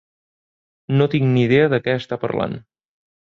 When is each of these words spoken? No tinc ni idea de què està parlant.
No 1.01 1.07
tinc 1.15 1.27
ni 1.35 1.43
idea 1.49 1.67
de 1.75 1.79
què 1.89 1.95
està 1.99 2.19
parlant. 2.27 2.57